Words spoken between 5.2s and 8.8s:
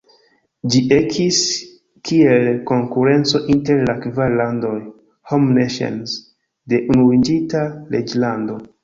"Home Nations" de Unuiĝinta Reĝlando.